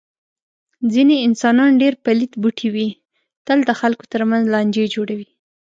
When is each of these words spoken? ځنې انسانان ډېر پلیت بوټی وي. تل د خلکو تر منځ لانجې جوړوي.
ځنې 0.93 1.17
انسانان 1.27 1.71
ډېر 1.81 1.93
پلیت 2.05 2.33
بوټی 2.41 2.69
وي. 2.75 2.89
تل 3.45 3.59
د 3.65 3.71
خلکو 3.79 4.03
تر 4.13 4.21
منځ 4.29 4.43
لانجې 4.53 4.85
جوړوي. 4.95 5.27